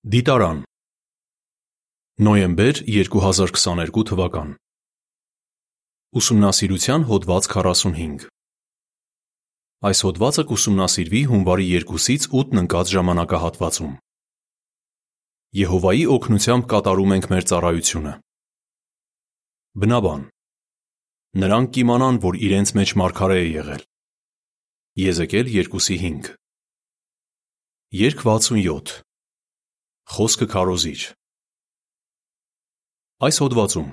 [0.00, 0.62] Դիտարան.
[2.24, 4.54] Նոյեմբեր 2022 թվական.
[6.16, 8.24] Ուսումնասիրության հոդված 45
[9.90, 13.92] Այս հոդվածը կուսումնասիրվի հունվարի 2-ից 8-ն ընկած ժամանակահատվածում։
[15.60, 18.14] Եհովայի օգնությամբ կատարում ենք մեր ծառայությունը։
[19.84, 20.24] Բնաբան.
[21.44, 23.86] Նրանք կիմանան, որ իրենց մեջ մարգարե է եղել։
[25.04, 26.34] Եզեկիել 2:5
[28.00, 29.09] Երկ 67
[30.10, 31.00] Խոսքը քարոզիչ
[33.26, 33.90] Այս հոդվածում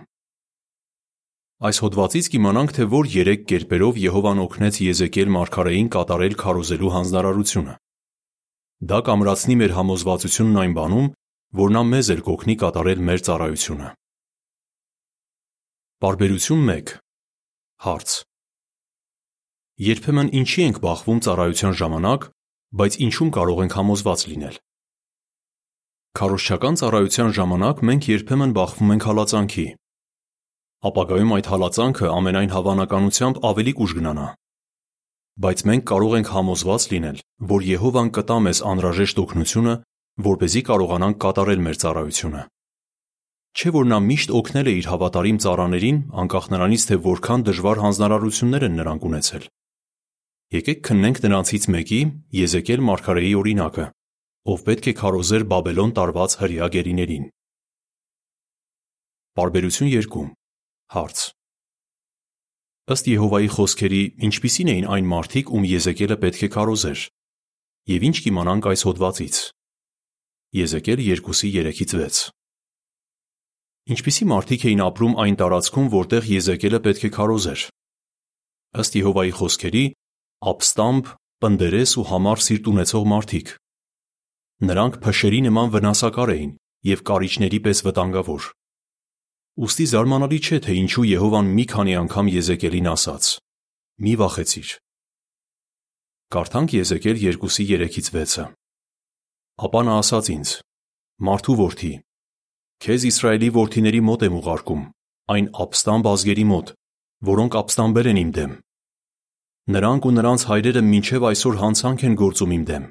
[1.67, 7.75] Այս հոդվածից կիմանանք, թե որ երեք կերպերով Եհովան օգնեց Եզեկիել մարգարեին կատարել քարոզելու հանձնարարությունը։
[8.89, 11.07] Դա կամրացնի մեր համոզվածությունն այն բանում,
[11.61, 13.89] որ նա մեզ էլ կօգնի կատարել մեր ծառայությունը։
[16.05, 16.95] Պարբերություն 1
[17.87, 18.21] Հարց.
[19.87, 22.31] Երբեմն ինչի ենք բախվում ծառայության ժամանակ,
[22.81, 24.57] բայց ինչում կարող ենք համոզված լինել։
[26.17, 29.65] Քարոզչական ծառայության ժամանակ մենք երբեմն բախվում ենք հալածանքի։
[30.89, 34.25] Ապագայում այդ հալածանքը ամենայն հավանականությամբ ավելի կուշ կգնանա։
[35.45, 37.19] Բայց մենք կարող ենք համոզված լինել,
[37.51, 39.75] որ Եհովան կտա մեզ անհրաժեշտ օգնությունը,
[40.25, 42.41] որպեսզի կարողանանք կատարել մեր ծառայությունը։
[43.57, 48.65] Չէ՞ որ նա միշտ օգնել է իր հավատարիմ ծառաներին, անկախ նրանից, թե որքան դժվար հանձնարարություններ
[48.67, 49.47] են նրանք ունեցել։
[50.57, 52.01] Եկեք քննենք նրանցից մեկի՝
[52.41, 53.85] Եզեկիել մարգարեի օրինակը,
[54.47, 57.25] ով պետք է քարոզեր Բաբելոն տարված հրեա գերիներին։
[59.35, 60.21] Պարբերություն 2
[60.95, 61.23] Հարց.
[62.87, 67.03] Ըստ Եհովայի խոսքերի, ինչպիսին էին այն մարդիկ, ում Եզեկիելը պետք է քարոզեր։
[67.91, 69.41] Եվ ինչ կիմանանք այս հոդվածից։
[70.61, 72.23] Եզեկիել 2:3-6
[73.87, 77.61] Ինչպիսի մարդիկ էին ապրում այն տարածքում, որտեղ Եզեկիելը պետք է քարոզեր։
[78.79, 79.85] Ըստ Եհովայի խոսքերի,
[80.51, 83.47] ապստամբ, պնդերես ու համառ սիրտ ունեցող մարդիկ,
[84.57, 86.53] Նրանք փշերի նման վնասակար էին
[86.89, 88.45] և կարիճների պես վտանգավոր։
[89.57, 93.29] Ուստի զարմանալի չէ, թե ինչու Եհովան մի քանի անգամ Եզեկիելին ասաց.
[94.01, 94.69] «Մի վախեցիր»։
[96.33, 98.45] Կարդանք Եզեկիել 2:3-6-ը։
[99.67, 100.49] Ապա նա ասաց ինձ.
[101.17, 101.93] «Մարդու որդի,
[102.81, 104.83] քեզ Իսրայելի որդիների մոտ եմ ուղարկում,
[105.33, 106.67] այն ապստամբ ազգերի մոտ,
[107.29, 108.51] որոնք ապստամբել են իմ դեմ։
[109.77, 112.85] Նրանք ու նրանց հայրերը մինչև այսօր հանցանք են գործում իմ դեմ։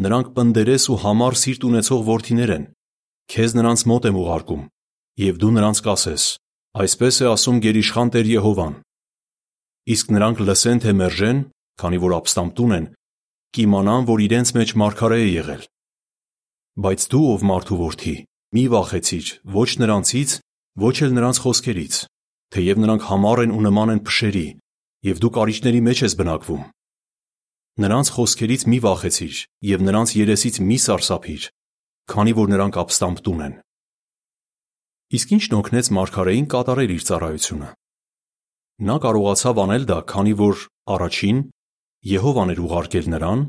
[0.00, 2.62] Նրանք պնդերես ու համառ սիրտ ունեցող որդիներ են։
[3.30, 4.62] Քեզ նրանց մոտ եմ ուղարկում,
[5.20, 6.24] և դու նրանց կասես.
[6.80, 8.74] «Այսպես է ասում գերիշխան Տեր Եհովան»։
[9.90, 11.38] Իսկ նրանք լսեն թե մերժեն,
[11.82, 12.86] քանի որ ապստամբ տուն են,
[13.58, 15.62] կիմանան, որ իրենց մեջ մարգարե է եղել։
[16.80, 18.16] Բայց դու, ով մարդու որդի,
[18.56, 19.26] մի վախեցիր
[19.60, 20.30] ոչ նրանցից,
[20.80, 21.94] ոչ էլ նրանց խոսքերից,
[22.54, 24.46] թեև նրանք համառ են ու նման են փշերի,
[25.10, 26.62] և դու կարիճների մեջ ես բնակվում։
[27.80, 31.44] Նրանց խոսքերից մի վախեցիր և նրանց երեսից մի սարսափիր,
[32.12, 33.54] քանի որ նրանք ապստամբ տուն են։
[35.16, 37.68] Իսկ ի՞նչն օգնեց մարգարեին կատարել իր ծառայությունը։
[38.90, 41.38] Նա կարողացավ անել դա, քանի որ առաջին՝
[42.10, 43.40] Եհովան էր ուղարկել նրան,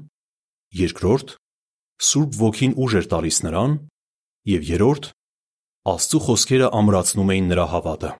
[0.79, 1.35] երկրորդ՝
[2.07, 3.75] Սուրբ Ոգին ուժ էր տալիս նրան,
[4.51, 5.11] և երրորդ՝
[5.91, 8.11] Աստծու խոսքերը ամրացնում էին նրա հավատը։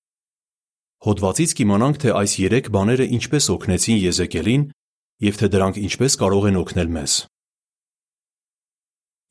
[1.02, 4.64] Հոդվածից կիմանանք, թե այս երեք բաները ինչպես օգնեցին Եզեկիելին
[5.22, 7.16] և թե դրանք ինչպես կարող են օգնել մեզ։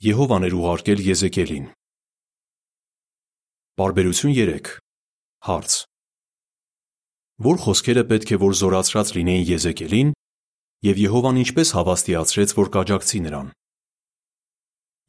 [0.06, 1.64] Եհովան էր ուղարկել Եզեկիելին։
[3.80, 4.70] Պարբերություն 3
[5.50, 5.74] Հարց.
[7.42, 10.14] Որ խոսքերը պետք է որ զորացրած լինեին Եզեկիելին,
[10.86, 13.52] և Եհովան ինչպես հավաստիացրեց, որ կաջակցի նրան։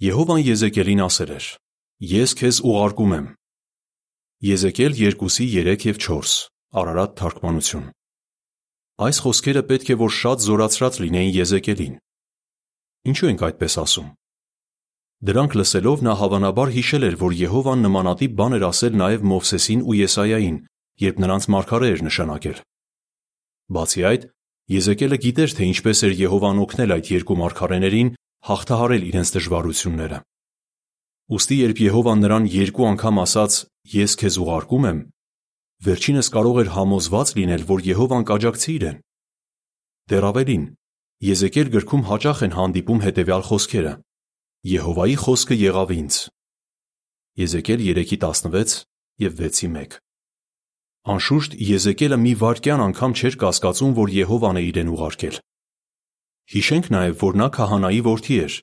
[0.02, 1.46] Եհովան Եզեկիելին ասել էր.
[2.02, 3.25] Ես քեզ ուղարկում եմ։
[4.50, 6.38] Եզեկիել 2:3 և 4
[6.81, 8.00] Արարատ թարգմանություն։
[9.01, 11.94] Այս խոսքերը պետք է որ շատ զորացրած լինեին Եզեկիելին։
[13.12, 14.09] Ինչու ենք այդպես ասում։
[15.25, 19.95] Դրանք լսելով նա հավանաբար հիշել էր, որ Եհովան նմանատիպ բան էր ասել նաև Մովսեսին ու
[20.01, 20.57] Եսայիային,
[21.01, 22.62] երբ նրանց մարգարե էր նշանակել։
[23.73, 24.28] Բացի այդ,
[24.72, 28.13] Եզեկիելը գիտեր, թե ինչպես էր Եհովան օգնել այդ երկու մարգարեներին
[28.51, 30.19] հաղթահարել իրենց դժվարությունները։
[31.31, 33.57] Ուստի երբ Եհովան նրան երկու անգամ ասաց.
[33.81, 34.98] «Ես քեզ ուղարկում եմ»,
[35.86, 38.98] վերջինս կարող էր համոզված լինել, որ Եհովան կաջակցի իրեն։
[40.12, 40.66] Դեռ ավելին,
[41.22, 43.94] Եզեկիել գրքում հաճախ են հանդիպում հետևյալ խոսքերը.
[44.72, 46.16] Եհովայի խոսքը եղավ ինձ։
[47.42, 48.74] Եզեկիել 3:16
[49.25, 50.00] և 6:1
[51.13, 55.36] Անշուշտ Եզեկիելը մի վայրկյան անգամ չէր կասկածում, որ Եհովան է իրեն ուղարկել։
[56.51, 58.54] Հիշենք նաև, որ նա քահանայի որդի էր,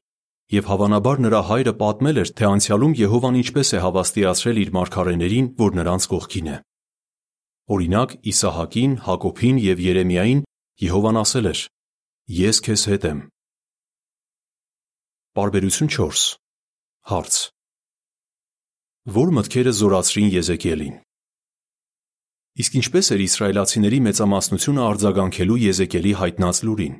[0.59, 5.71] և հավանաբար նրա հայրը պատմել էր, թե անցյալում Եհովան ինչպես է հավաստիացրել իր մարգարեներին, որ
[5.79, 6.56] նրանց կողքին է։
[7.69, 10.38] Օրինակ Իսահակին, Հակոբին և Երեմիային
[10.81, 11.61] Եհովան ասել էր.
[12.32, 13.19] Ես քեզ հետ եմ։
[15.37, 16.23] Պարբերություն 4
[17.12, 17.37] Հարց.
[19.19, 20.97] Որ մտքերը զորացրին Եզեկիելին։
[22.65, 26.94] Իսկ ինչպես էր իսրայելացիների մեծամասնությունը արձագանքելու Եզեկիելի հայտնած լուրին։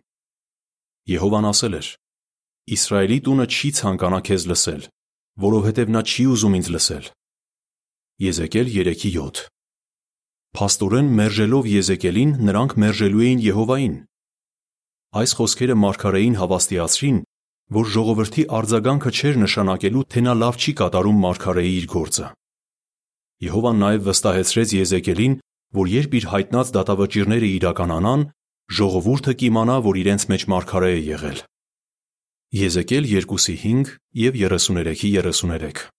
[1.17, 1.89] Եհովան ասել էր.
[2.77, 4.83] Իսրայելի տունը չի ցանկանա քեզ լսել,
[5.49, 7.15] որովհետև նա չի ուզում ինձ լսել։
[8.29, 9.58] Եզեկիել 3:7
[10.57, 13.97] Փաստորեն մերժելով Եզեկիելին, նրանք մերժելու էին Եհովային։
[15.19, 17.19] Այս խոսքերը մարգարեին հավաստիացրին,
[17.79, 22.27] որ ժողովրդի արձագանքը չէր նշանակելու, թե նա լավ չի կատարում մարգարեի իր գործը։
[23.49, 25.37] Եհովան նաև վստահեցրեց Եզեկիելին,
[25.79, 28.25] որ երբ իր հայտնած դատավճիռները իրականանան,
[28.79, 31.39] ժողովուրդը կիմանա, որ իրենց մեջ մարգարե է եղել։
[32.59, 35.98] Եզեկիել 2:5 եւ 33:33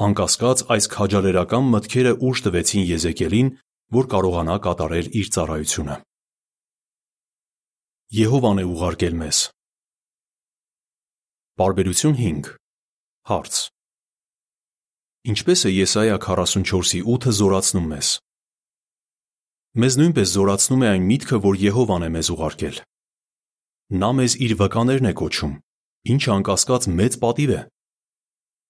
[0.00, 3.48] Անկասկած այս քաջալերական մտքերը ուժ տվեցին Եզեկիելին,
[3.92, 5.96] որ կարողանա կատարել իր ծառայությունը։
[8.16, 9.40] Եհովան է ուղարկել մեզ։
[11.60, 12.48] Բարբերություն 5
[13.28, 13.58] Հարց.
[15.34, 18.12] Ինչպես է Եսայա 44-ի 8-ը զորացնում մեզ։
[19.84, 22.80] Մեզ նույնպես զորացնում է այն միտքը, որ Եհովան է մեզ ուղարկել։
[24.00, 25.54] Նա մեզ իր վկաներն է կոչում,
[26.14, 27.60] ինչը անկասկած մեծ պատիվ է։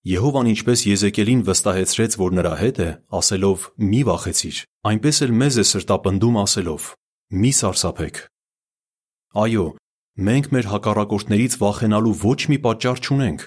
[0.00, 2.88] Եհովան ինչպես Եզեկիելին վստահեցրեց, որ նրա հետ է,
[3.20, 6.86] ասելով՝ «Մի վախեցիր», այնպես էլ մեզ է սրտապնդում ասելով.
[7.36, 8.20] «Մի սարսափեք»։
[9.44, 9.66] Այո,
[10.24, 13.44] մենք մեր հակառակորդներից վախենալու ոչ մի պատճառ չունենք։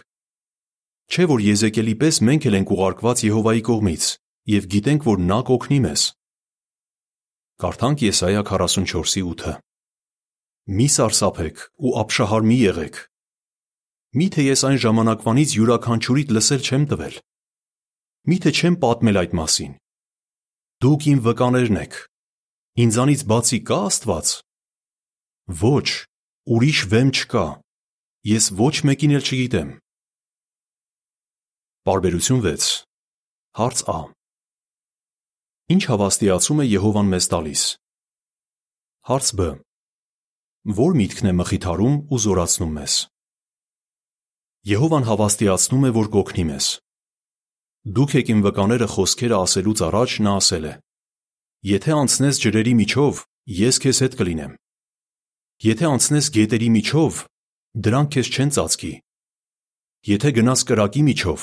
[1.10, 4.04] Չէ՞ որ Եզեկիելի պես մենք էլ ենք ուղարկված Եհովայի կողմից
[4.54, 6.02] և գիտենք, որ նա կօգնի մեզ։
[7.64, 9.54] Կարդանք Եսայա 44:8-ը.
[10.78, 12.96] Մի սարսափեք ու ապշահար մի եղեք։
[14.13, 17.15] Միթե ես այն ժամանակվանից յուրաքանչյուրիդ լսել չեմ տվել։
[18.30, 19.71] Միթե չեմ պատմել այդ մասին։
[20.86, 21.95] Դուք իմ վկաներն եք։
[22.83, 24.33] Ինձանից բացի կա՞ Աստված։
[25.63, 25.88] Ոչ,
[26.54, 27.45] ուրիշ վեմ չկա։
[28.33, 29.71] Ես ոչ մեկին էլ չգիտեմ։
[31.83, 32.69] Բարբերություն 6
[33.60, 34.00] Հարց Ա.
[35.74, 37.63] Ինչ հավաստիացում է Եհովան մեզ տալիս։
[39.10, 39.50] Հարց Բ.
[40.80, 42.95] Որ միտքն է մխիթարում ու զորացնում մեզ։
[44.63, 46.68] Եհովան հավաստիացնում է, որ կօգնի մեզ։
[47.95, 50.71] Դուք եք իմ վկաները խոսքերը ասելուց առաջ նա ասել է.
[51.68, 53.19] Եթե անցնես ջրերի միջով,
[53.60, 54.54] ես քեզ հետ կլինեմ։
[55.68, 57.19] Եթե անցնես գետերի միջով,
[57.83, 58.94] դրանք քեզ չեն ծածկի։
[60.13, 61.39] Եթե գնաս կրակի միջով,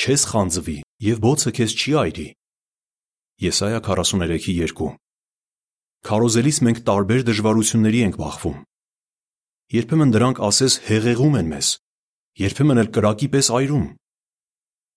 [0.00, 2.28] չես խանձվի և բոցը քեզ չի այրի։
[3.44, 4.90] Եսայա 43:2
[6.08, 8.58] Քարոզելիս մենք տարբեր դժվարությունների ենք բախվում։
[9.74, 11.68] Երբեմն դրանք ասես հեղեղում են մեզ,
[12.40, 13.86] երբեմն էլ կրակի պես այրում։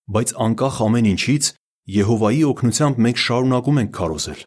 [0.08, 1.48] Բայց անկախ ամեն ինչից,
[1.88, 4.40] Եհովայի օգնությամբ մենք շարունակում ենք քարոզել։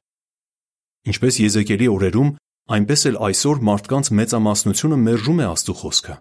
[1.11, 2.29] Ինչպես Եզեկիելի օրերում,
[2.75, 6.17] այնպես էլ այսօր մարդկանց մեծամասնությունը մերժում է Աստծո խոսքը։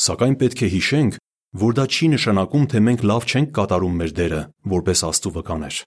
[0.00, 1.20] Սակայն պետք է հիշենք,
[1.62, 4.42] որ դա չի նշանակում, թե մենք լավ չենք կատարում մեր դերը
[4.74, 5.80] որպես Աստծո վկաներ։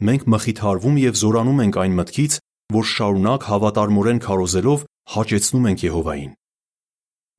[0.00, 2.36] Մենք մխիթարվում և զորանում ենք այն մտքից,
[2.80, 4.84] որ շարունակ հավատարմորեն քարոզելով
[5.20, 6.32] հաճեցնում ենք Եհովային։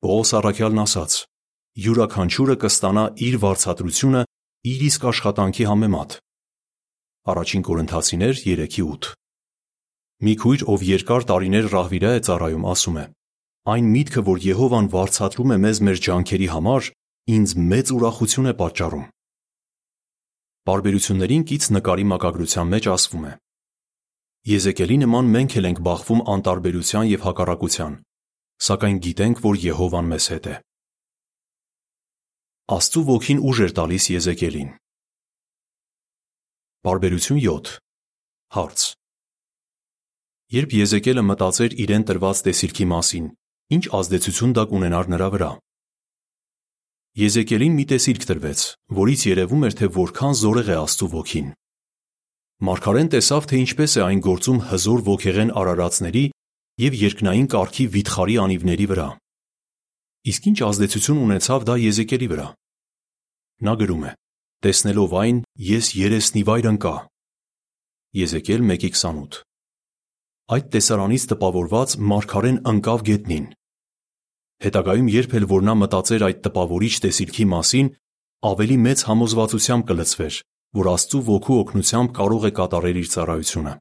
[0.02, 1.12] Պողոս առաքյալն ասաց.
[1.78, 4.22] «Յուրաքանչյուրը կստանա իր վարձատրությունը
[4.72, 6.16] իր իսկ աշխատանքի համեմատ»։
[7.30, 9.12] Առաջին Կորինթացիներ 3:8
[10.26, 13.04] Մի քույր, ով երկար տարիներ ռահվիրա է ծառայում, ասում է.
[13.72, 16.82] Այն միտքը, որ Եհովան վարձատրում է մեզ մեր ջանքերի համար,
[17.38, 19.06] ինձ մեծ ուրախություն է պատճառում։
[20.66, 23.32] Բարբերություններին կից նկարի մակագրության մեջ ասվում է.
[24.50, 27.92] Եզեկելի նման մենք էլ ենք բախվում անտարբերության և հակառակության,
[28.62, 30.54] սակայն գիտենք, որ Եհովան մեզ հետ է։
[32.72, 34.68] Աստծու ոգին ուժ էր տալիս Եզեկելին։
[36.86, 37.72] Բարբերություն 7
[38.54, 38.84] Հարց.
[40.52, 43.26] Երբ Եզեկելը մտածեր իրեն տրված տեսիլքի մասին,
[43.76, 45.50] ինչ ազդեցություն դա կունենար նրա վրա։
[47.22, 48.60] Եզեկիելին մի տեսիլք տրվեց,
[49.02, 51.48] որից երևում էր, թե որքան զորեղ է Աստծո ոգին։
[52.62, 56.24] Մարգարեն տեսավ, թե ինչպես է այն գործում հզոր ոգեղեն արարածների
[56.80, 59.08] և երկնային կարգի վիթխարի անիվների վրա։
[60.32, 62.46] Իսկ ինչ ազդեցություն ունեցավ դա Եզեկիելի վրա։
[63.66, 64.12] Նա գրում է.
[64.62, 66.94] Տեսնելով այն, ես երեսնիվայր ընկա։
[68.22, 69.42] Եզեկիել 1:28
[70.52, 73.46] Այդ տեսարանից տպավորված մարգարեն ընկավ գետնին։
[74.62, 77.88] Հետագայում երբ էլ որ նա մտածեր այդ տպավորիչ տեսիլքի մասին,
[78.52, 80.34] ավելի մեծ համոզվածությամբ կլցվեր,
[80.82, 83.72] որ Աստծու ոգու օգնությամբ կարող է կատարել իր ծառայությունը։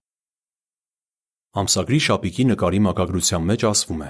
[1.51, 4.09] Ամսագրի շապիկի նկարի մակագրության մեջ ասվում է.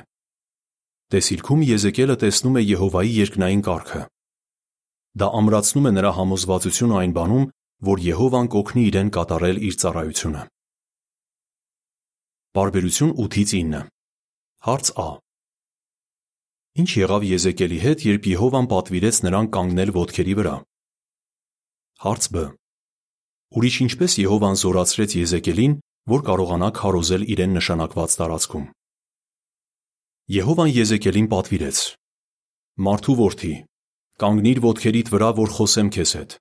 [1.11, 4.01] Տեսիլքում Եզեկիելը տեսնում է Եհովայի երկնային կարգը։
[5.21, 7.49] Դա ամրացնում է նրա համոզվածությունը այն բանում,
[7.89, 10.43] որ Եհովան կօգնի իրեն կատարել իր ծառայությունը։
[12.51, 13.83] Բարբերություն 8-ից 9
[14.61, 15.09] Հարց Ա.
[16.81, 20.55] Ինչ եղավ Եզեկելի հետ, երբ Եհովան պատվիրեց նրան կանգնել ոտքերի վրա։
[22.05, 22.43] Հարց Բ.
[23.57, 25.73] Ուրիշ ինչպես Եհովան զորացրեց Եզեկելին,
[26.09, 28.63] որ կարողանա քարոզել իրեն նշանակված տարածքում։
[30.31, 31.81] Եհովան Եզեկելին պատվիրեց.
[32.81, 33.53] Մարդու որդի,
[34.21, 36.35] կանգնիր ոտքերիդ վրա, որ խոսեմ քեզ հետ։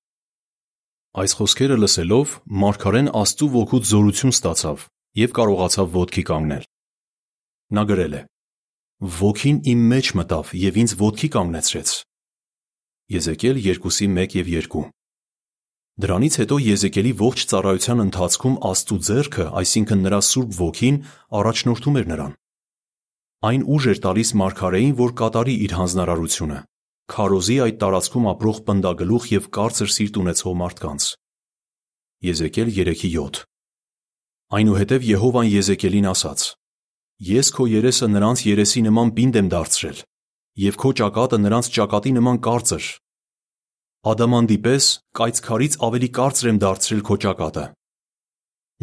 [1.21, 4.87] Այս խոսքերը լսելով Մարգարեն Աստծո ոգուց զորություն ստացավ
[5.21, 6.64] եւ կարողացավ ոտքի կանգնել։
[7.76, 8.23] Նա գրել է.
[9.21, 11.90] Ոգին իմ մեջ մտավ եւ ինձ ոտքի կանգնեցրեց։
[13.11, 15.00] Եզեկիել 2:1 եւ 2
[16.00, 20.97] Դրանից հետո Եզեկիելի ողջ ծառայության ընթացքում Աստծո ձեռքը, այսինքն նրա Սուրբ Ոգին,
[21.40, 22.33] առաջնորդում էր նրան։
[23.50, 26.59] Այն ուժ էր տալիս Մարգարեին, որ կատարի իր հանձնարարությունը,
[27.12, 31.04] քարոզի այդ տարածքում ապրող պնդագլուխ եւ կարծր սիրտ ունեցող մարդկանց։
[32.30, 33.45] Եզեկիել 3:7
[34.57, 36.40] Այնուհետև Եհովան Եզեկիելին ասաց.
[37.28, 39.99] Ես քո երեսը նրանց երեսի նման պինդ եմ դարձրել,
[40.64, 42.85] եւ քո ճակատը նրանց ճակատի նման կարծր։
[44.00, 44.87] Ադամանդի պես
[45.19, 47.64] կայծ քարից ավելի կարծր եմ դարձրել քո ճակատը։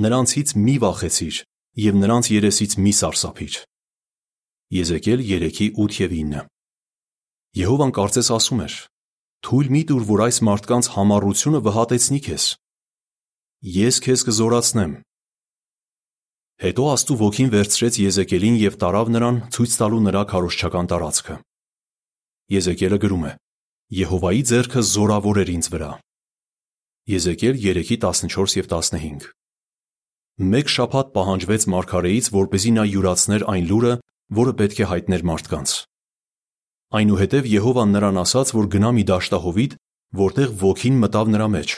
[0.06, 1.40] Նրանցից մի վախեցիր
[1.88, 3.56] եւ նրանց երեսից մի սարսափիր։
[4.78, 6.46] Եզեկիել 3:8 եւ 9
[7.58, 8.76] Եհովան կարծես ասում էր.
[9.48, 12.46] Թույլ մի տուր, որ այս մարդկանց համառությունը վհատեցնի քեզ։
[13.78, 14.94] Ես քեզ կզորացնեմ,
[16.58, 21.36] Հետո Աստծու ոգին վերցրեց Եզեկիելին եւ տարավ նրան ցույց տալու նրա քարոզչական տարածքը։
[22.50, 23.34] Եզեկիելը գրում է.
[23.88, 25.92] Եհովայի ձեռքը զորավոր էր ինձ վրա։
[27.08, 29.28] Եզեկիել 3:14 եւ 15
[30.44, 33.94] Մեկ շաբաթ պահանջվեց Մարգարեից, որպեսզի նա յուրացներ այն լուրը,
[34.40, 35.72] որը պետք է հայտներ մարդկանց։
[37.00, 39.78] Այնուհետև Եհովան նրան ասաց, որ գնա մի դաշտահովիտ,
[40.20, 41.70] որտեղ ոգին մտավ նրա մեջ։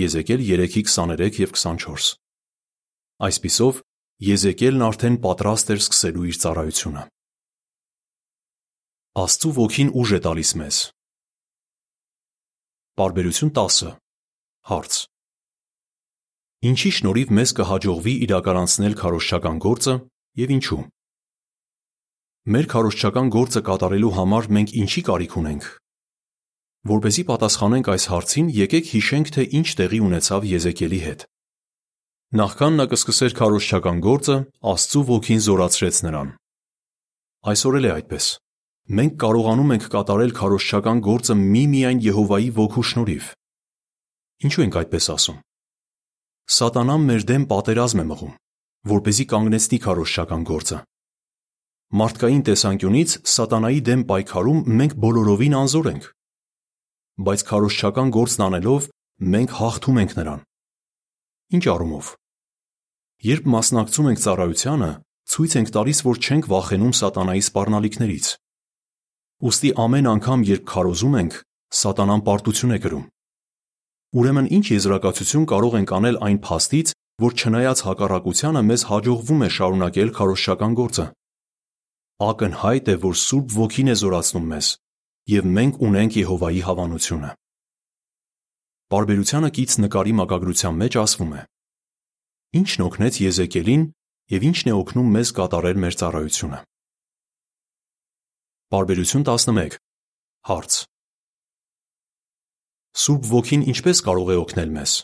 [0.00, 2.08] Եզեկիել 3:23 եւ 24
[3.28, 3.84] Այսպիսով,
[4.32, 7.04] Եզեկիելն արդեն պատրաստ էր սկսելու իր ծառայությունը։
[9.16, 10.78] Աստծու ոգին ուժ է տալիս մեզ։
[13.00, 13.94] Բարբերություն 10
[14.68, 14.98] Հարց.
[16.68, 19.96] Ինչի շնորհիվ մեզ կհաջողվի իրականացնել քարոզչական գործը
[20.42, 20.80] եւ ինչու։
[22.52, 25.72] Մեր քարոզչական գործը կատարելու համար մենք ինչի կարիք ունենք։
[26.92, 31.30] Որպեսզի պատասխանենք այս հարցին, եկեք հիշենք, թե ինչ տեղի ունեցավ Եզեկիելի հետ։
[32.36, 34.42] Նախքան նա կսկսեր քարոզչական գործը,
[34.76, 36.34] Աստծու ոգին զորացրեց նրան։
[37.46, 38.26] Այսօր էլ է այդպես։
[38.86, 43.24] Մենք կարողանում ենք կատարել քարոզչական գործը միմիայն Եհովայի ոգու շնորհիվ։
[44.46, 45.40] Ինչու ենք այդպես ասում։
[46.56, 48.36] Սատանան մեր դեմ պատերազմ է մղում,
[48.86, 50.78] որ เป զի կանգնեցնի քարոզչական գործը։
[51.98, 56.08] Մարդկային տեսանկյունից սատանայի դեմ պայքարում մենք բոլորովին անզոր ենք։
[57.26, 58.88] Բայց քարոզչական գործն անելով
[59.34, 60.40] մենք հաղթում ենք նրան։
[61.58, 62.14] Ինչ առումով։
[63.34, 64.90] Երբ մասնակցում ենք ծառայությանը,
[65.26, 68.26] ցույց ենք տալիս, որ չենք վախենում սատանայի սպառնալիքներից։
[69.44, 71.34] Ոստի ամեն անգամ, երբ քարոզում ենք,
[71.76, 73.04] սատանան պարտություն է կրում։
[74.16, 80.12] Ուրեմն ինչ եզրակացություն կարող ենք անել այն փաստից, որ չնայած հակառակությանը մեզ հաջողվում է շարունակել
[80.16, 81.06] քարոզչական գործը։
[82.26, 84.68] Ակնհայտ է, որ Սուրբ Ոգին է զորացնում մեզ,
[85.36, 87.30] եւ մենք ունենք Եհովայի հավանությունը։
[88.86, 91.42] Բարբերությանը կից նկարի մակագրության մեջ ասվում է.
[92.56, 93.84] Ինչն օգնեց Եզեկիելին
[94.32, 96.60] եւ ինչն է օգնում մեզ կատարել մեր ծառայությունը։
[98.66, 99.76] Բարբերություն 11
[100.48, 100.76] Հարց.
[102.98, 104.94] Սուրբ ոգին ինչպես կարող է օգնել մեզ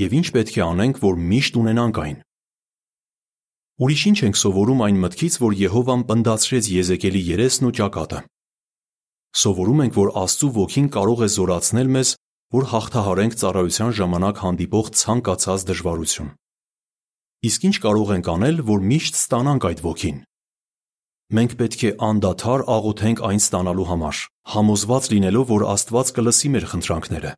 [0.00, 2.16] եւ ինչ պետք է անենք, որ միշտ ունենանք այն։
[3.84, 8.24] Ուրիշ ինչ ենք սովորում այն մտքից, որ Եհովան պնդացրեց Եզեկիելի երեսն ու ճակատը։
[9.44, 12.16] Սովորում ենք, որ Աստծո ոգին կարող է զորացնել մեզ
[12.56, 16.36] որ հաղթահարենք ծառայության ժամանակ հանդիպող ցանկացած դժվարություն։
[17.52, 20.24] Իսկ ինչ կարող ենք անել, որ միշտ ստանանք այդ ոգին։
[21.34, 24.18] Մենք պետք է անդադար աղոթենք այն ստանալու համար,
[24.54, 27.32] համոզված լինելով, որ Աստված կլսի մեր խնդրանքները։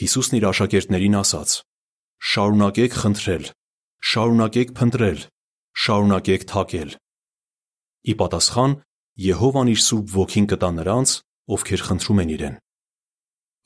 [0.00, 1.52] Հիսուսն իր աշակերտներին ասաց.
[2.30, 3.44] Շարունակեք խնդրել,
[4.10, 5.20] շարունակեք փնտրել,
[5.84, 6.90] շարունակեք թակել։
[8.10, 8.74] Ի պատասխան
[9.20, 11.14] Եհովան իր սուրբ ոգին կտա նրանց,
[11.54, 12.54] ովքեր խնդրում են իրեն։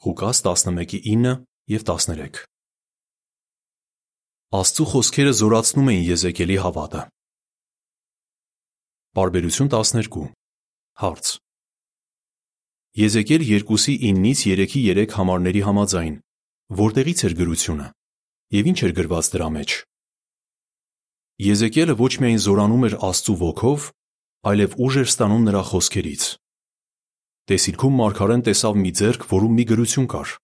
[0.04, 1.34] Ղուկաս 11:9
[1.74, 2.44] եւ 13
[4.54, 7.02] Աստծո խոսքերը զորացնում էին Եզեկիելի հավատը։
[9.14, 10.33] Բարբերություն 12
[10.99, 11.28] Հարց.
[12.99, 16.16] Եզեկիել 2-ի 9-ից 3-ի 3 համարների համաձայն.
[16.83, 17.87] Որտեղից էր գրությունը
[18.59, 19.76] եւ ինչ էր գրված դրա մեջ։
[21.47, 23.88] Եզեկիելը ոչ միայն զորանում էր Աստծո ոգով,
[24.50, 26.23] այլև ուժ էր ստանում նրա խոսքերից։
[27.54, 30.38] Տեսիլքում Մարգարեն տեսավ մի ձեռք, որում մի գրություն կար։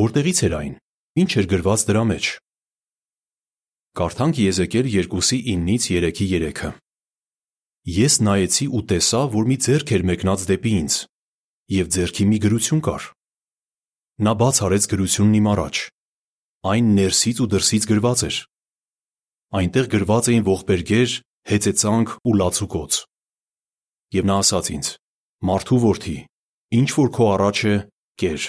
[0.00, 0.74] Որտեղից էր այն։
[1.20, 2.24] Ինչ էր գրված դրա մեջ։
[4.00, 6.78] Կարդանք Եզեկիել 2-ի 9-ից 3-ի 3-ը։
[7.90, 10.94] ես նայեցի ու տեսա, որ մի ձեռք էր մեկնած դեպի ինձ,
[11.70, 13.04] և ձեռքի մի գրություն կար։
[14.20, 15.76] Նա բաց արեց գրությունն իմ առաջ։
[16.70, 18.36] Այն ներսից ու դրսից գրված էր։
[19.60, 21.10] Այնտեղ գրված էին ողբերգեր,
[21.50, 22.92] հեծեծանք ու լացուկոծ։
[24.20, 24.88] Եվ նա ասաց ինձ.
[25.40, 26.16] «Մարդու որդի,
[26.76, 27.74] ինչ որ քո առաջ է,
[28.20, 28.42] կեր։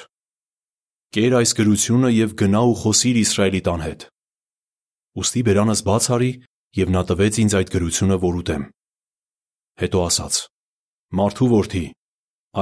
[1.15, 4.01] Կեր այս գրությունը և գնա ու խոսիր Իսրայելի տան հետ»։
[5.21, 6.31] Ուստի բերանս բաց արի,
[6.81, 8.63] և նա տվեց ինձ այդ գրությունը, որ ուտեմ։
[9.81, 10.35] Հետո ասաց.
[11.17, 11.85] «Մարդու որդի,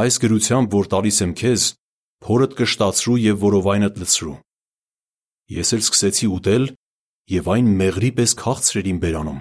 [0.02, 1.64] այս գրությամբ, որ տալիս եմ քեզ,
[2.24, 4.36] փորդ կշտացրու և որովայնդ լցրու»։
[5.60, 6.66] Ես էլ սկսեցի ուտել,
[7.36, 9.40] և այն մեղրի պես քաղցր էր իմ բերանում։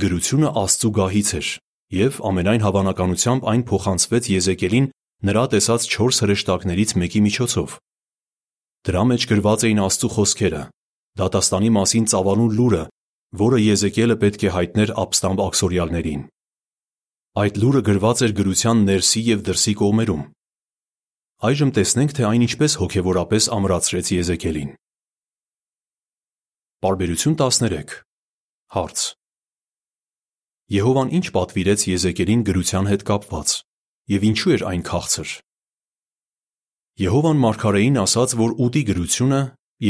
[0.00, 1.48] Գրությունը Աստծու գահից էր,
[1.90, 4.86] և, ամենայն հավանականությամբ, այն փոխանցվեց Եզեկիելին
[5.30, 7.78] նրա տեսած չորս հրեշտակներից մեկի միջոցով։
[8.86, 10.62] Դրա մեջ գրված էին Աստծու խոսքերը,
[11.20, 12.84] դատաստանի մասին ծավալուն լուրը,
[13.38, 16.22] որը Եզեկիելը պետք է հայտներ ապստամբ աքսորյալներին։
[17.40, 20.22] Այդ լուրը գրված էր գրության ներսի և դրսի կողմերում։
[21.46, 24.70] Այժմ տեսնենք, թե այն ինչպես հոգևորապես ամրացրեց Եզեկիելին։
[26.80, 27.94] Պարբերություն 13
[28.74, 28.98] Հարց.
[30.70, 33.54] Եհովան ինչ պատվիրեց Եզեկիելին գրության հետ կապված,
[34.14, 35.30] և ինչու էր այն քաղցր։
[37.00, 39.40] Եհովան մարգարեին ասաց, որ ուտի գրությունը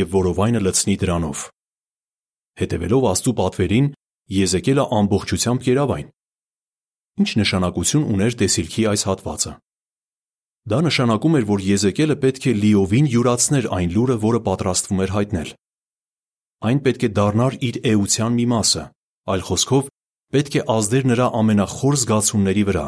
[0.00, 1.38] և որովայնը լցնի դրանով։
[2.60, 3.86] Հետևելով Աստծու պատվերին,
[4.30, 6.08] Եզեկիելը ամբողջությամբ կերավ այն։
[7.20, 9.52] Ինչ նշանակություն ուներ տեսիլքի այս հատվածը։
[10.70, 15.50] Դա նշանակում էր, որ Եզեկիելը պետք է լիովին յուրացներ այն լուրը, որը պատրաստվում էր հայտնել։
[16.70, 18.84] Այն պետք է դառնար իր էության մի մասը,
[19.34, 19.90] այլ խոսքով,
[20.30, 22.86] պետք է ազդեր նրա ամենախոր զգացումների վրա։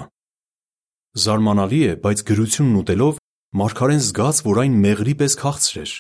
[1.23, 3.19] Զարմանալի է, բայց գրությունն ուտելով
[3.63, 5.93] մարգարեն զգաց, որ այն մեղրի պես քաղցր էր,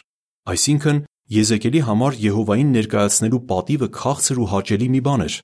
[0.52, 1.00] այսինքն
[1.32, 5.36] Եզեկիելի համար Եհովային ներկայացնելու պատիվը քաղցր ու հաճելի մի բան էր։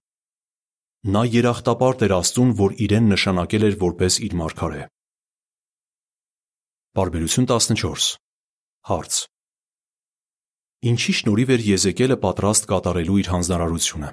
[1.14, 4.82] Նա երախտապարտ էր Աստծուն, որ իրեն նշանակել էր որպես իր մարգարե։
[6.98, 8.08] Բարբերություն 14
[8.88, 9.20] Հարց.
[10.92, 14.10] Ինչի շնորհիվ էր Եզեկիելը պատրաստ կատարելու իր հանձնարարությունը։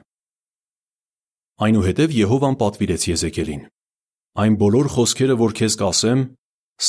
[1.65, 3.67] Այնուհետև Եհովան պատվիրեց Եզեկիելին.
[4.45, 6.23] Այն բոլոր խոսքերը, որ քեզ կասեմ,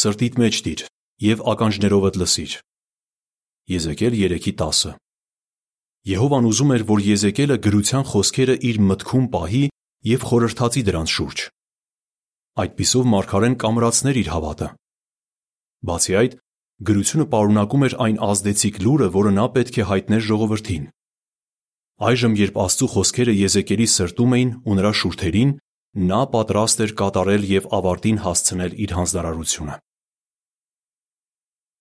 [0.01, 0.87] սրտիդ մեջ դիր
[1.27, 2.57] և ականջներովդ լսիր։
[3.67, 4.95] Եզեկիել 3:10
[6.07, 9.63] Եհովան ուզում էր, որ Եզեկիելը գրության խոսքերը իր մտքում պահի
[10.07, 11.39] և խորհրդածի դրանց շուրջ։
[12.63, 14.69] Այդպիսով մարգարեն կամրացներ իր հավատը։
[15.91, 16.37] Բացի այդ,
[16.87, 20.85] գրությունը պարունակում էր այն ազդեցիկ լուրը, որը նա պետք է հայտներ ժողովրդին։
[22.07, 25.51] Այժմ, երբ Աստծու խոսքերը Եզեկիելի սրտում էին ու նրա շուրթերին,
[26.07, 29.75] նա պատրաստ էր կատարել և ավարտին հասցնել իր հանձնարարությունը։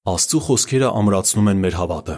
[0.06, 2.16] Աստծու խոսքերը ամրացնում են մեր հավատը։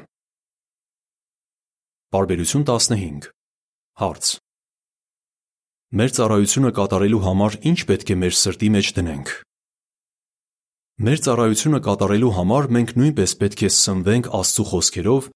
[2.12, 3.28] Պարբերություն 15
[4.02, 4.32] Հարց.
[5.96, 9.32] Մեր ծառայությունը կատարելու համար ի՞նչ պետք է մեր սրտի մեջ դնենք։
[11.08, 15.32] Մեր ծառայությունը կատարելու համար մենք նույնպես պետք է սնվենք Աստծու խոսքերով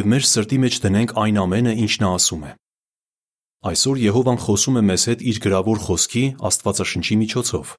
[0.00, 2.56] և մեր սրտի մեջ դնենք այն ամենը, ինչ նա ասում է։
[3.74, 7.76] Այսօր Եհովան խոսում է մեզ հետ իր գրավոր խոսքի՝ Աստվածաշնչի միջոցով։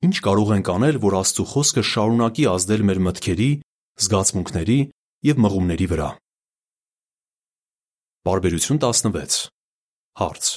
[0.00, 3.48] Ինչ կարող ենք անել, որ Աստծու խոսքը շարունակի ազդել մեր մտքերի,
[4.00, 4.76] զգացմունքների
[5.28, 6.06] և մղումների վրա։
[8.24, 9.36] Բարբերություն 16
[10.20, 10.48] Հարց.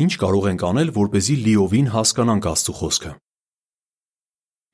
[0.00, 3.12] Ինչ կարող ենք անել, որպեսզի լիովին հասկանանք Աստծու խոսքը։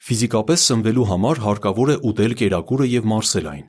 [0.06, 3.66] Ֆիզիկապես սնվելու համար հարկավոր է ուտել կերակուրը և մարսել այն։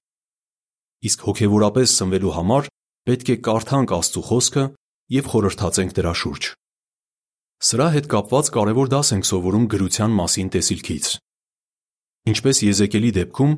[1.09, 2.73] Իսկ հոգևորապես սնվելու համար
[3.09, 4.65] պետք է կարդանք Աստծու խոսքը
[5.17, 6.53] և խորհրդածենք դրա շուրջ։
[7.61, 11.09] Սրա հետ կապված կարևոր դաս ենք սովորում գրության մասին տեսիլքից։
[12.31, 13.51] Ինչպես Եզեկիելի դեպքում,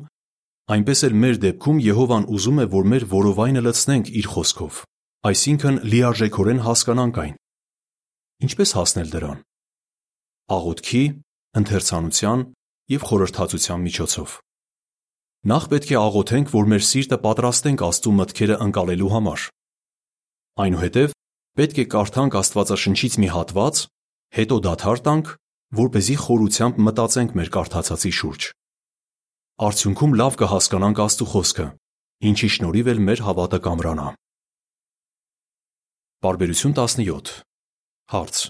[0.74, 4.80] այնպես էլ մեր դեպքում Եհովան ուզում է, որ մեր որովայնը լցնենք իր խոսքով,
[5.30, 7.34] այսինքն լիարժեքորեն հասկանանք այն։
[8.44, 9.40] Ինչպե՞ս հասնել դրան։
[10.52, 11.02] Աղոթքի,
[11.64, 12.44] ընթերցանության
[12.92, 14.36] և խորհրդածության միջոցով։
[15.48, 19.48] Նախ պետք է աղոթենք, որ մեր սիրտը պատրաստենք Աստծու մտքերը ընկալելու համար։
[20.64, 21.16] Այնուհետև
[21.54, 23.80] պետք է կարդանք Աստվածաշնչից մի հատված,
[24.34, 25.28] հետո դադար տանք,
[25.78, 28.46] որպեսզի խորությամբ մտածենք մեր կարդացածի շուրջ։
[29.64, 31.66] Արդյունքում լավ կհասկանանք Աստծու խոսքը,
[32.30, 34.06] ինչի շնորհիվ էլ մեր հավատը կամրանա։
[36.24, 37.34] Բարբերություն 17
[38.14, 38.40] Հարց.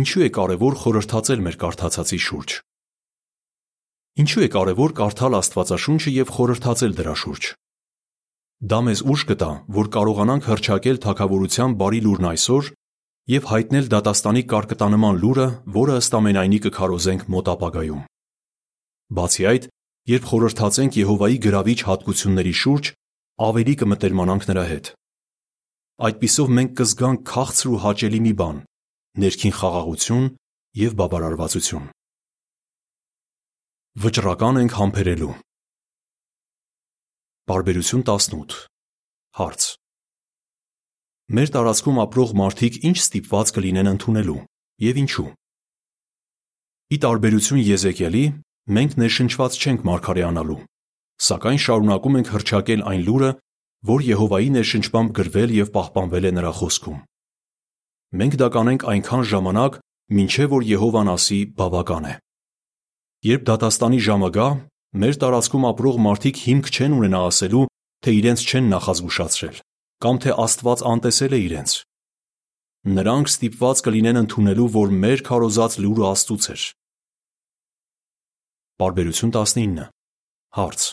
[0.00, 2.58] Ինչու է կարևոր խորհրդածել մեր կարդացածի շուրջ։
[4.20, 7.48] Ինչու է կարևոր կարդալ Աստվածաշունչը և խորհրդածել դրա շուրջ։
[8.70, 12.70] Դա մեզ ուժ կտա, որ կարողանանք հռչակել թագավորության բարի լուրն այսօր
[13.28, 18.00] և հայտնել դատաստանի կարկտանման լուրը, որը ըստ ամենայնի կքարոզենք մոտ ապագայում։
[19.18, 19.68] Բացի այդ,
[20.10, 22.90] երբ խորհրդածենք Եհովայի գրավիչ հատկությունների շուրջ,
[23.50, 24.90] ավելի կմտերմանանք նրա հետ։
[26.00, 28.60] այդպիսով մենք կզգանք քաղցր ու հաճելի մի բան՝
[29.20, 30.26] ներքին խաղաղություն
[30.80, 31.90] և բավարարվածություն։
[34.00, 35.34] Վճռական ենք համբերելու
[37.50, 38.56] Պարբերություն 18
[39.40, 39.79] Հարց.
[41.30, 44.40] Մեր տարածքում ապրող մարդիկ ինչ ստիպված կլինեն ընդունելու
[44.82, 45.26] և ինչու։
[46.90, 48.22] Ի տարբերություն Եզեկիելի,
[48.74, 50.56] մենք ներշնչված չենք մարգարեանալու,
[51.28, 53.30] սակայն շարունակում ենք հռչակել այն լուրը,
[53.92, 56.98] որ Եհովայի ներշնչմամբ գրվել և պահպանվել է նրա խոսքում։
[58.10, 59.80] Մենք դա կանենք այնքան ժամանակ,
[60.18, 62.14] մինչև որ Եհովան ասի բավական է։
[63.30, 64.50] Երբ դատաստանի ժամը գա,
[64.98, 67.66] մեր տարածքում ապրող մարդիկ հիմք չեն ունենա ասելու,
[68.02, 69.58] թե իրենց չեն նախազգուշացրել,
[70.00, 71.72] կամ թե Աստված անտեսել է իրենց։
[72.96, 76.62] Նրանք ստիպված կլինեն ընդունելու, որ մեր քարոզած լուրը Աստծուց էր։
[78.80, 79.82] Պարբերություն 19
[80.56, 80.86] Հարց.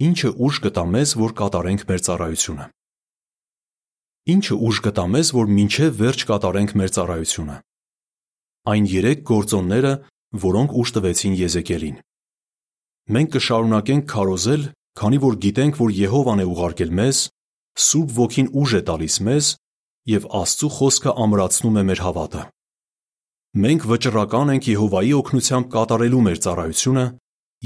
[0.00, 2.66] Ինչը ուժ կտա մեզ, որ կատարենք մեր ծառայությունը։
[4.30, 7.56] Ինչը ուժ կտա մեզ, որ մինչև վերջ կատարենք մեր ծառայությունը։
[8.70, 9.92] Այն երեք գործոնները,
[10.46, 11.98] որոնք ուժ տվեցին Եզեկիելին։
[13.10, 14.64] Մենք կշարունակենք քարոզել,
[15.00, 17.18] քանի որ գիտենք, որ Եհովան է ուղարկել մեզ,
[17.78, 19.50] Սուրբ Ոգին ուժ է տալիս մեզ
[20.10, 22.42] և Աստծու խոսքը ամրացնում է մեր հավատը։
[23.60, 27.04] Մենք վճռական ենք Եհովայի օգնությամբ կատարելու մեր ծառայությունը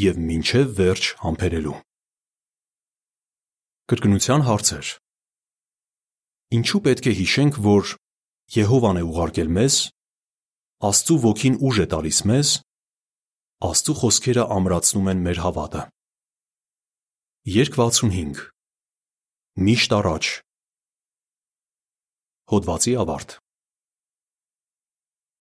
[0.05, 1.75] և մինչև վերջ համբերելու։
[3.93, 4.87] Կրկնության հարցեր.
[6.57, 7.93] Ինչու պետք է հիշենք, որ
[8.55, 9.77] Եհովան է ուղարկել մեզ,
[10.89, 12.49] Աստծու Ոգին ուժ է տալիս մեզ,
[13.65, 15.85] Աստծու խոսքերը ամրացնում են մեր հավատը։
[17.55, 18.54] Երկ 65
[19.55, 20.29] Միշտ առաջ
[22.51, 23.35] Հոդվացի ավարտ